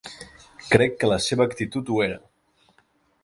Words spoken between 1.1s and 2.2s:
la seva actitud ho era.